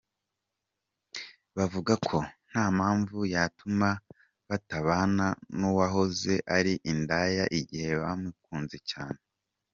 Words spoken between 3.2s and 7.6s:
yatuma batabana n’uwahoze ari indaya